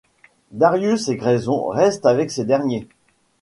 Darius 0.51 1.09
et 1.09 1.15
Grayson 1.15 1.67
restent 1.67 2.07
avec 2.07 2.31
ces 2.31 2.43
derniers. 2.43 2.87